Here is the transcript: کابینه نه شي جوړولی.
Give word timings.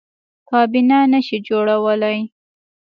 کابینه 0.49 0.99
نه 1.11 1.19
شي 1.27 1.37
جوړولی. 1.47 2.19